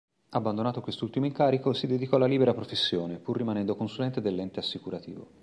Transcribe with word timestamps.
Abbandonato 0.29 0.81
quest'ultimo 0.81 1.27
incarico, 1.27 1.73
si 1.73 1.85
dedicò 1.85 2.15
alla 2.15 2.25
libera 2.25 2.55
professione, 2.55 3.19
pur 3.19 3.37
rimanendo 3.37 3.75
consulente 3.75 4.19
dell'ente 4.19 4.57
assicurativo. 4.59 5.29